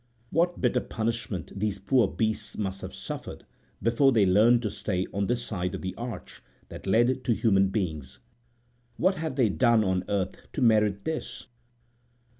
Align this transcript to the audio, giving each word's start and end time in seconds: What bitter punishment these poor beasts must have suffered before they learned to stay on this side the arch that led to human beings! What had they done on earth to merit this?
What 0.31 0.59
bitter 0.59 0.79
punishment 0.79 1.51
these 1.55 1.77
poor 1.77 2.07
beasts 2.07 2.57
must 2.57 2.81
have 2.81 2.95
suffered 2.95 3.45
before 3.83 4.11
they 4.11 4.25
learned 4.25 4.63
to 4.63 4.71
stay 4.71 5.05
on 5.13 5.27
this 5.27 5.45
side 5.45 5.79
the 5.79 5.93
arch 5.93 6.41
that 6.69 6.87
led 6.87 7.23
to 7.23 7.33
human 7.35 7.67
beings! 7.69 8.17
What 8.97 9.17
had 9.17 9.35
they 9.35 9.49
done 9.49 9.83
on 9.83 10.03
earth 10.09 10.37
to 10.53 10.61
merit 10.63 11.05
this? 11.05 11.45